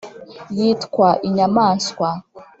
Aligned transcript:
Yitwa 0.57 1.07
inyamaswa 1.27 2.09